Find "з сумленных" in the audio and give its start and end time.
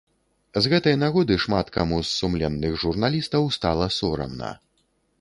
2.01-2.81